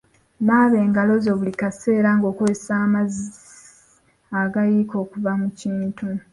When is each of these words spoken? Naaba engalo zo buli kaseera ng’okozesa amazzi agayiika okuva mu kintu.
Naaba 0.45 0.75
engalo 0.85 1.13
zo 1.23 1.31
buli 1.39 1.53
kaseera 1.61 2.09
ng’okozesa 2.17 2.73
amazzi 2.85 3.25
agayiika 4.41 4.95
okuva 5.03 5.31
mu 5.41 5.49
kintu. 5.59 6.07